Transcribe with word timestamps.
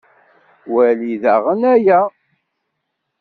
Wali 0.73 1.13
daɣen 1.23 1.61
aya. 1.73 1.99